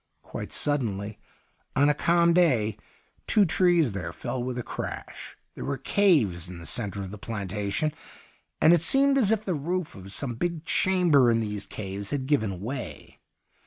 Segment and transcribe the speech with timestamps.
[0.23, 1.19] Quite suddenly,
[1.75, 2.75] on a calm day,
[3.27, 7.19] two trees there fell with a crash; there were caves in the centre of the
[7.19, 7.93] plantation,
[8.59, 12.25] and it seemed as if the roof of some big chamber in these caves had
[12.25, 13.19] given way.